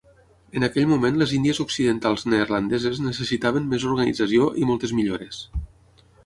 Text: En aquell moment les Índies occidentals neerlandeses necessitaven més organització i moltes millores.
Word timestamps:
En 0.59 0.63
aquell 0.67 0.87
moment 0.91 1.19
les 1.21 1.33
Índies 1.39 1.59
occidentals 1.65 2.25
neerlandeses 2.35 3.03
necessitaven 3.09 3.69
més 3.75 3.87
organització 3.91 4.49
i 4.63 4.67
moltes 4.71 4.97
millores. 5.03 5.45